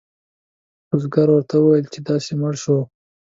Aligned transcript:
بزګر 0.87 1.27
ورته 1.31 1.55
وویل 1.59 1.85
چې 1.93 1.99
داسې 2.09 2.31
مړ 2.41 2.53
شو. 2.63 2.77